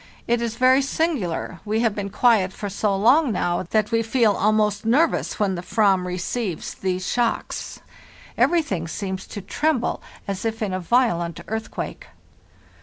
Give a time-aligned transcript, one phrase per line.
[0.27, 4.31] It is very singular, we have been quiet for so long now that we feel
[4.33, 7.81] almost nervous when the Ayam receives those shocks;
[8.35, 12.07] every thing seems to tremble as if in a violent earthquake.